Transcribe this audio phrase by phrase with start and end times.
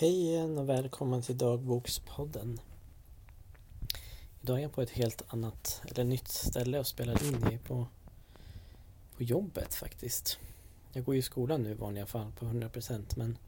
[0.00, 2.60] Hej igen och välkommen till Dagbokspodden.
[4.40, 7.40] Idag är jag på ett helt annat, eller nytt ställe och spelar in.
[7.42, 7.86] Jag är på,
[9.16, 10.38] på jobbet faktiskt.
[10.92, 13.38] Jag går ju i skolan nu i vanliga fall på 100% men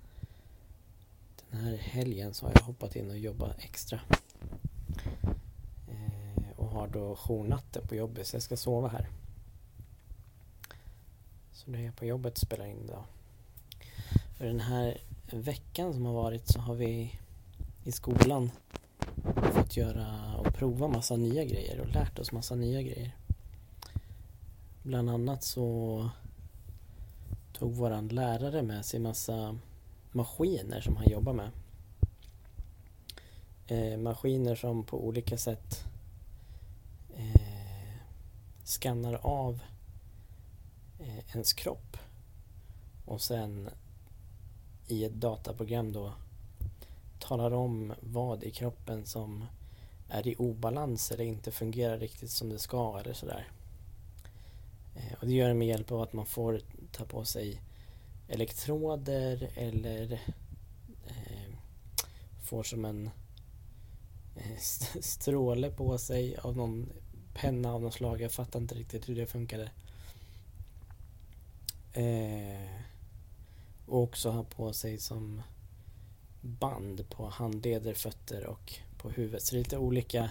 [1.50, 4.00] den här helgen så har jag hoppat in och jobbat extra.
[5.88, 9.08] Eh, och har då journatten på jobbet så jag ska sova här.
[11.52, 13.04] Så nu är jag på jobbet och spelar in idag.
[14.38, 15.00] För den här
[15.34, 17.20] veckan som har varit så har vi
[17.84, 18.50] i skolan
[19.52, 23.16] fått göra och prova massa nya grejer och lärt oss massa nya grejer.
[24.82, 26.10] Bland annat så
[27.52, 29.58] tog våran lärare med sig massa
[30.12, 31.50] maskiner som han jobbar med.
[33.66, 35.84] Eh, maskiner som på olika sätt
[37.16, 37.92] eh,
[38.64, 39.60] skannar av
[40.98, 41.96] eh, ens kropp
[43.04, 43.70] och sen
[44.90, 46.12] i ett dataprogram då
[47.18, 49.44] talar om vad i kroppen som
[50.08, 53.48] är i obalans eller inte fungerar riktigt som det ska eller sådär.
[54.96, 56.60] Eh, och det gör det med hjälp av att man får
[56.92, 57.60] ta på sig
[58.28, 60.12] elektroder eller
[61.06, 61.54] eh,
[62.42, 63.10] får som en
[64.36, 66.92] eh, st stråle på sig av någon
[67.34, 68.20] penna av något slag.
[68.20, 69.70] Jag fattar inte riktigt hur det funkade.
[71.92, 72.89] Eh,
[73.90, 75.42] och också ha på sig som
[76.40, 79.42] band på handleder, fötter och på huvudet.
[79.42, 80.30] Så det är lite olika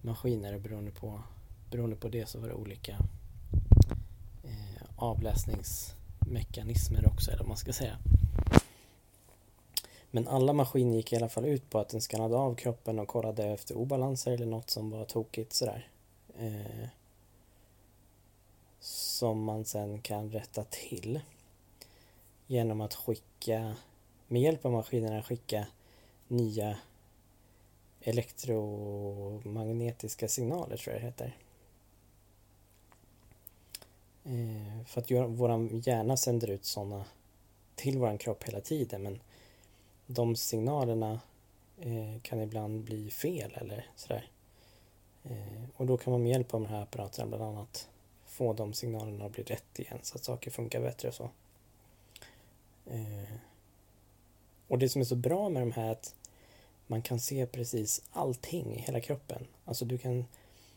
[0.00, 1.22] maskiner beroende på,
[1.70, 2.92] beroende på det så var det olika
[4.44, 7.98] eh, avläsningsmekanismer också eller vad man ska säga.
[10.10, 13.08] Men alla maskiner gick i alla fall ut på att den skannade av kroppen och
[13.08, 15.88] kollade efter obalanser eller något som var tokigt sådär.
[16.38, 16.88] Eh,
[18.80, 21.20] som man sen kan rätta till
[22.52, 23.76] genom att skicka,
[24.28, 25.66] med hjälp av maskinerna skicka
[26.28, 26.78] nya
[28.00, 31.36] elektromagnetiska signaler tror jag det heter.
[34.24, 37.04] Eh, för att vår hjärna sänder ut sådana
[37.74, 39.20] till vår kropp hela tiden men
[40.06, 41.20] de signalerna
[41.80, 44.30] eh, kan ibland bli fel eller sådär.
[45.24, 47.88] Eh, och då kan man med hjälp av de här apparaterna bland annat
[48.26, 51.30] få de signalerna att bli rätt igen så att saker funkar bättre och så.
[52.86, 53.34] Eh,
[54.68, 56.14] och det som är så bra med de här är att
[56.86, 59.46] man kan se precis allting i hela kroppen.
[59.64, 60.24] Alltså du kan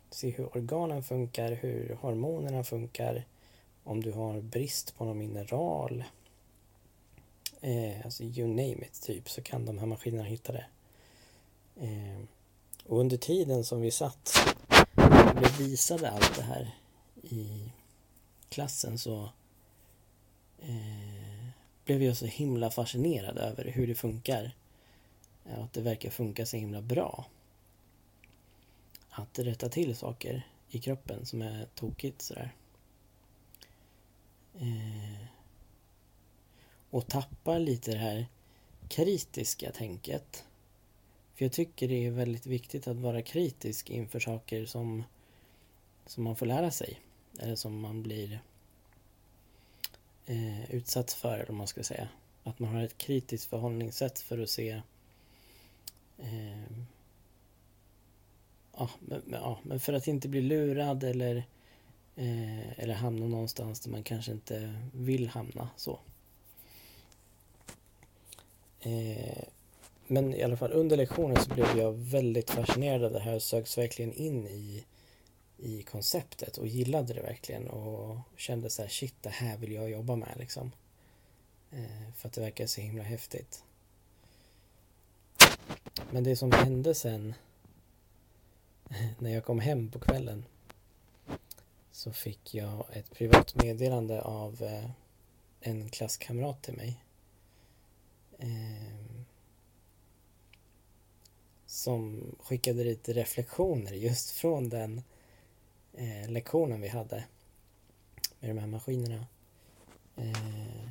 [0.09, 3.25] se hur organen funkar, hur hormonerna funkar,
[3.83, 6.03] om du har brist på någon mineral.
[7.61, 10.65] Eh, alltså you name it typ så kan de här maskinerna hitta det.
[11.75, 12.19] Eh,
[12.85, 14.33] och under tiden som vi satt
[14.95, 16.75] och blev visade allt det här
[17.23, 17.71] i
[18.49, 19.29] klassen så
[20.59, 21.14] eh,
[21.85, 24.51] blev jag så himla fascinerad över hur det funkar.
[25.43, 27.25] Och att det verkar funka så himla bra.
[29.09, 32.53] Att rätta till saker i kroppen som är tokigt sådär.
[34.59, 35.25] Eh,
[36.89, 38.27] och tappa lite det här
[38.87, 40.45] kritiska tänket.
[41.35, 45.03] För jag tycker det är väldigt viktigt att vara kritisk inför saker som,
[46.05, 46.99] som man får lära sig.
[47.39, 48.39] Eller som man blir
[50.25, 52.07] eh, utsatt för, om man ska säga.
[52.43, 54.81] Att man har ett kritiskt förhållningssätt för att se
[56.17, 56.77] eh,
[58.77, 61.35] ja, men, ja, men för att inte bli lurad eller,
[62.15, 65.69] eh, eller hamna någonstans där man kanske inte vill hamna.
[65.77, 65.99] så.
[68.79, 69.43] Eh,
[70.07, 73.41] men i alla fall under lektionen så blev jag väldigt fascinerad av det här och
[73.41, 74.83] sögs verkligen in i
[75.57, 79.89] i konceptet och gillade det verkligen och kände så här shit det här vill jag
[79.89, 80.71] jobba med liksom.
[81.71, 83.63] Eh, för att det verkar så himla häftigt.
[86.11, 87.33] Men det som hände sen
[89.19, 90.45] när jag kom hem på kvällen
[91.91, 94.89] så fick jag ett privat meddelande av eh,
[95.59, 96.99] en klasskamrat till mig.
[98.37, 98.95] Eh,
[101.65, 105.03] som skickade lite reflektioner just från den
[105.97, 107.25] eh, lektionen vi hade
[108.39, 109.27] med de här maskinerna.
[110.15, 110.89] Eh,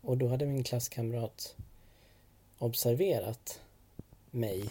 [0.00, 1.56] och då hade min klasskamrat
[2.58, 3.60] observerat
[4.30, 4.70] mig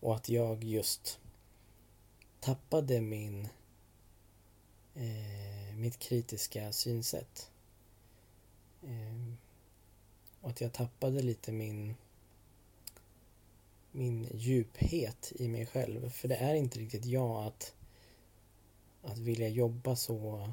[0.00, 1.18] och att jag just
[2.40, 3.48] tappade min
[4.94, 7.50] eh, mitt kritiska synsätt.
[8.82, 9.32] Eh,
[10.40, 11.94] och att jag tappade lite min
[13.90, 16.10] min djuphet i mig själv.
[16.10, 17.74] För det är inte riktigt jag att
[19.02, 20.52] att vilja jobba så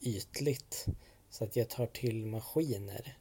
[0.00, 0.86] ytligt
[1.30, 3.16] så att jag tar till maskiner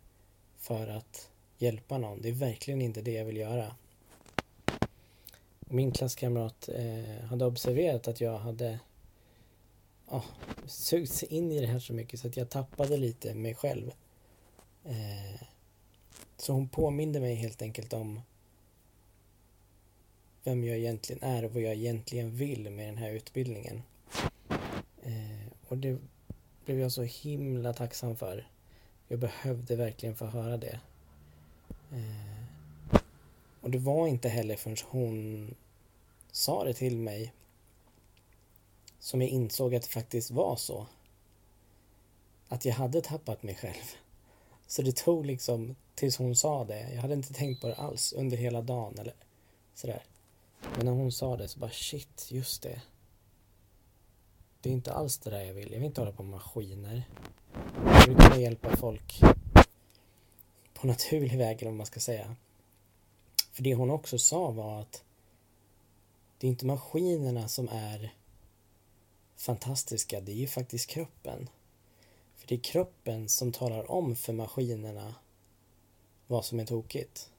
[0.58, 2.22] för att hjälpa någon.
[2.22, 3.76] Det är verkligen inte det jag vill göra.
[5.60, 8.80] Min klasskamrat eh, hade observerat att jag hade
[10.08, 10.26] oh,
[10.66, 13.92] sugit in i det här så mycket så att jag tappade lite mig själv.
[14.86, 15.42] Eh,
[16.38, 18.22] så hon påminde mig helt enkelt om
[20.44, 23.82] vem jag egentligen är och vad jag egentligen vill med den här utbildningen.
[25.71, 25.97] Och det
[26.65, 28.47] blev jag så himla tacksam för.
[29.07, 30.79] Jag behövde verkligen få höra det.
[31.91, 33.00] Eh,
[33.62, 35.56] och det var inte heller förrän hon
[36.31, 37.33] sa det till mig
[39.00, 40.88] som jag insåg att det faktiskt var så.
[42.47, 43.95] Att jag hade tappat mig själv.
[44.68, 46.94] Så det tog liksom tills hon sa det.
[46.94, 49.15] Jag hade inte tänkt på det alls under hela dagen eller
[49.73, 50.03] sådär.
[50.75, 52.81] Men när hon sa det så bara shit, just det.
[54.62, 55.72] Det är inte alls det där jag vill.
[55.72, 57.04] Jag vill inte hålla på med maskiner.
[57.86, 59.22] Jag vill kunna hjälpa folk
[60.74, 62.36] på naturlig väg, eller vad man ska säga.
[63.52, 65.04] För det hon också sa var att
[66.38, 68.13] det är inte maskinerna som är
[69.38, 71.50] fantastiska, det är ju faktiskt kroppen.
[72.36, 75.16] För det är kroppen som talar om för maskinerna
[76.28, 77.31] vad som är tokigt.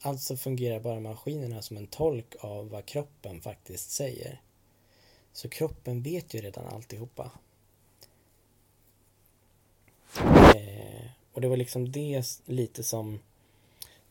[0.00, 4.40] Alltså fungerar bara maskinerna som en tolk av vad kroppen faktiskt säger.
[5.38, 7.30] Så kroppen vet ju redan alltihopa.
[10.54, 13.18] Eh, och det var liksom det lite som,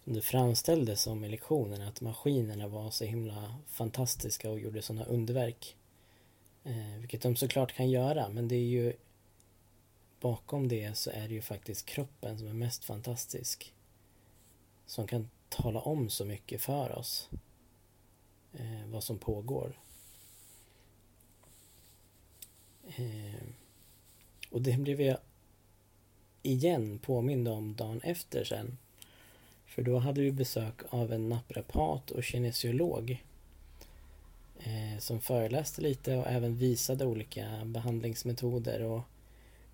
[0.03, 5.05] som det framställdes som i lektionen, att maskinerna var så himla fantastiska och gjorde sådana
[5.05, 5.75] underverk.
[6.63, 8.93] Eh, vilket de såklart kan göra, men det är ju
[10.19, 13.73] bakom det så är det ju faktiskt kroppen som är mest fantastisk.
[14.85, 17.29] Som kan tala om så mycket för oss.
[18.53, 19.77] Eh, vad som pågår.
[22.76, 23.43] Eh, Eh,
[24.49, 25.17] och det blev jag
[26.41, 28.77] igen påmind om dagen efter sen.
[29.65, 33.23] För då hade vi besök av en naprapat och kinesiolog
[34.59, 39.01] eh, som föreläste lite och även visade olika behandlingsmetoder och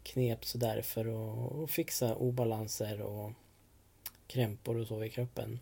[0.03, 1.05] knep sådär för
[1.63, 3.31] att fixa obalanser och
[4.27, 5.59] krämpor och så i kroppen.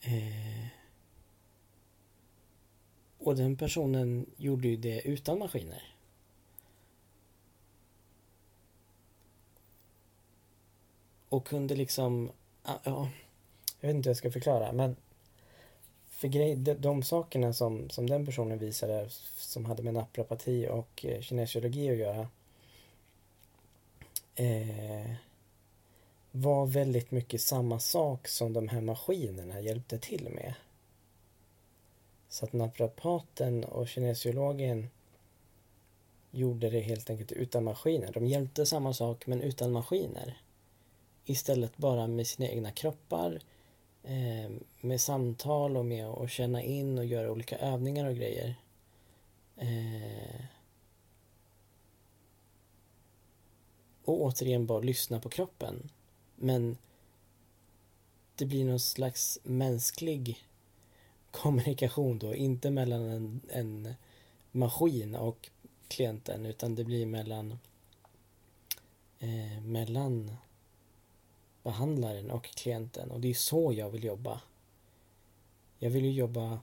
[0.00, 0.77] Eh,
[3.28, 5.82] och den personen gjorde ju det utan maskiner.
[11.28, 12.30] Och kunde liksom,
[12.64, 12.80] ja,
[13.80, 14.96] jag vet inte hur jag ska förklara men
[16.08, 21.04] för grej, de, de sakerna som, som den personen visade som hade med naprapati och
[21.04, 22.28] eh, kinesiologi att göra
[24.34, 25.12] eh,
[26.30, 30.54] var väldigt mycket samma sak som de här maskinerna hjälpte till med.
[32.28, 34.88] Så att naprapaten och kinesiologen
[36.30, 38.12] gjorde det helt enkelt utan maskiner.
[38.12, 40.42] De hjälpte samma sak men utan maskiner.
[41.24, 43.40] Istället bara med sina egna kroppar,
[44.02, 48.54] eh, med samtal och med att känna in och göra olika övningar och grejer.
[49.56, 50.44] Eh,
[54.04, 55.90] och återigen bara lyssna på kroppen.
[56.36, 56.76] Men
[58.34, 60.47] det blir någon slags mänsklig
[61.30, 63.94] kommunikation då, inte mellan en, en
[64.52, 65.50] maskin och
[65.88, 67.58] klienten utan det blir mellan
[69.18, 70.36] eh, mellan
[71.62, 74.40] behandlaren och klienten och det är så jag vill jobba.
[75.78, 76.60] Jag vill ju jobba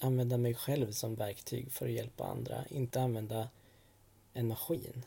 [0.00, 3.48] använda mig själv som verktyg för att hjälpa andra, inte använda
[4.32, 5.06] en maskin.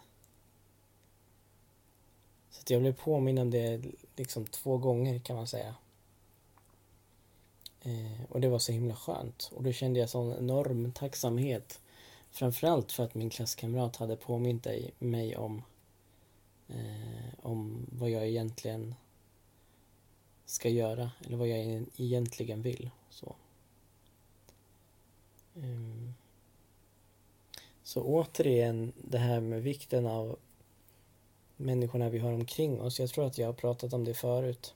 [2.50, 3.82] Så att jag blev påminn om det
[4.15, 5.75] liksom två gånger kan man säga.
[7.84, 9.52] Eh, och det var så himla skönt.
[9.56, 11.80] Och då kände jag sån enorm tacksamhet.
[12.32, 14.68] Framförallt för att min klasskamrat hade påmint
[15.00, 15.63] mig om,
[16.68, 18.96] eh, om vad jag egentligen
[20.46, 21.12] ska göra.
[21.25, 22.90] Eller vad jag egentligen vill.
[23.10, 23.36] Så,
[25.56, 26.13] Um.
[27.84, 30.40] så återigen det här med vikten av
[31.58, 33.00] människorna vi har omkring oss.
[33.00, 34.74] Jag tror att jag har pratat om det förut.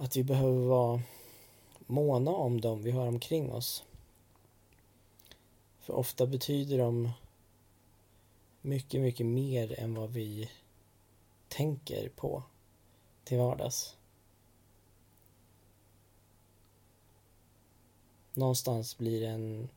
[0.00, 1.02] Att vi behöver vara
[1.86, 3.84] måna om dem vi har omkring oss.
[5.80, 7.10] För ofta betyder de
[8.60, 10.50] mycket, mycket mer än vad vi
[11.48, 12.42] tänker på
[13.24, 13.96] till vardags.
[18.34, 19.68] Någonstans blir det en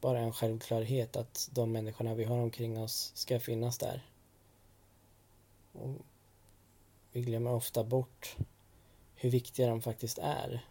[0.00, 4.06] bara en självklarhet att de människorna vi har omkring oss ska finnas där.
[5.72, 5.94] Och
[7.12, 8.36] vi glömmer ofta bort
[9.16, 10.64] hur viktiga de faktiskt är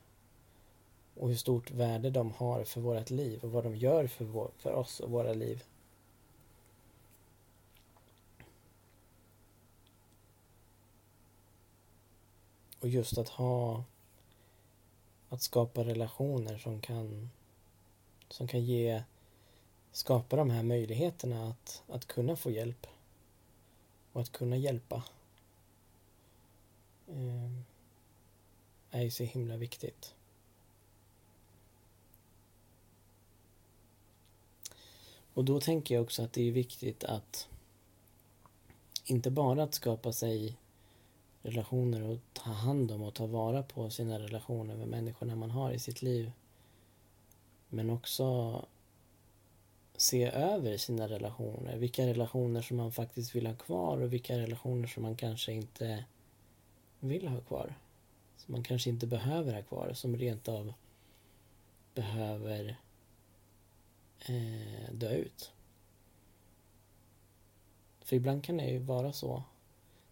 [1.16, 4.52] och hur stort värde de har för vårt liv och vad de gör för, vår,
[4.58, 5.64] för oss och våra liv.
[12.80, 13.84] Och just att ha
[15.30, 17.30] att skapa relationer som kan
[18.30, 19.04] som kan ge
[19.92, 22.88] skapa de här möjligheterna att, att kunna få hjälp
[24.12, 25.04] och att kunna hjälpa.
[27.08, 27.64] Ehm
[28.96, 30.14] är ju så himla viktigt.
[35.34, 37.48] Och då tänker jag också att det är viktigt att
[39.06, 40.58] inte bara att skapa sig
[41.42, 45.72] relationer och ta hand om och ta vara på sina relationer med människorna man har
[45.72, 46.32] i sitt liv.
[47.70, 48.66] Men också
[49.98, 51.78] se över sina relationer.
[51.78, 56.06] Vilka relationer som man faktiskt vill ha kvar och vilka relationer som man kanske inte
[57.00, 57.76] vill ha kvar.
[58.38, 59.94] Som man kanske inte behöver ha kvar.
[59.94, 60.74] Som rent av
[61.94, 62.80] behöver
[64.20, 65.52] eh, dö ut.
[68.02, 69.44] För ibland kan det ju vara så,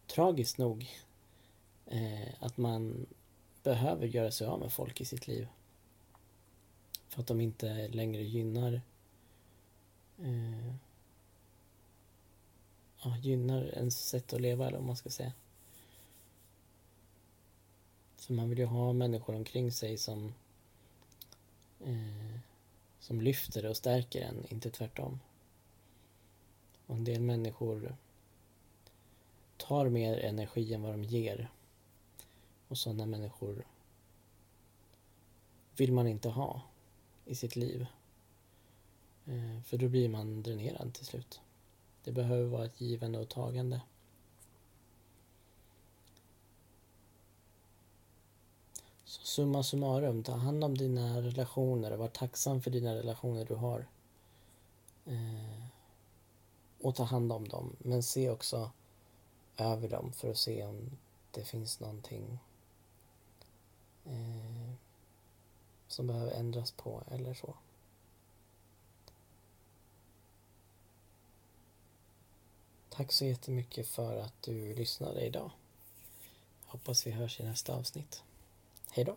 [0.07, 0.89] tragiskt nog,
[1.85, 3.05] eh, att man
[3.63, 5.47] behöver göra sig av med folk i sitt liv.
[7.07, 8.81] För att de inte längre gynnar
[10.19, 10.75] eh,
[13.03, 15.31] ja, gynnar ens sätt att leva eller vad man ska säga.
[18.23, 20.33] För man vill ju ha människor omkring sig som
[21.85, 22.39] eh,
[23.03, 25.19] som lyfter och stärker en, inte tvärtom.
[26.85, 27.95] Och en del människor
[29.57, 31.49] tar mer energi än vad de ger.
[32.67, 33.65] Och sådana människor
[35.75, 36.61] vill man inte ha
[37.25, 37.85] i sitt liv.
[39.25, 41.41] Eh, för då blir man dränerad till slut.
[42.03, 43.81] Det behöver vara ett givande och tagande.
[49.33, 53.87] Summa summarum, ta hand om dina relationer och var tacksam för dina relationer du har.
[55.05, 55.65] Eh,
[56.81, 58.71] och ta hand om dem, men se också
[59.57, 60.97] över dem för att se om
[61.31, 62.39] det finns någonting
[64.05, 64.73] eh,
[65.87, 67.55] som behöver ändras på eller så.
[72.89, 75.51] Tack så jättemycket för att du lyssnade idag.
[76.65, 78.23] Hoppas vi hörs i nästa avsnitt.
[78.95, 79.15] Hej då!